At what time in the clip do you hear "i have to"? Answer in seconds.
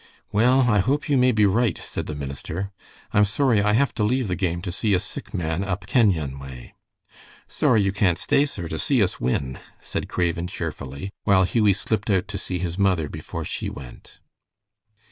3.61-4.03